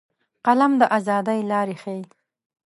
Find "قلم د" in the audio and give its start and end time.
0.45-0.83